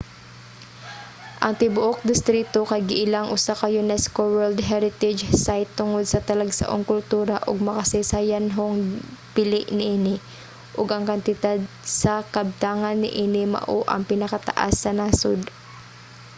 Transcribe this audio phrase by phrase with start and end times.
[1.45, 7.35] ang tibuok distrito kay giilang usa ka unesco world heritage site tungod sa talagsaong kultura
[7.49, 8.75] ug makasaysayanhong
[9.35, 10.15] bili niini
[10.79, 11.59] ug ang kantidad
[12.01, 15.41] sa kabtangan niini mao ang pinakataas sa nasod